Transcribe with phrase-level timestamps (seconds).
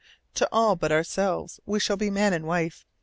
[0.33, 2.87] To all but ourselves we shall be man and wife.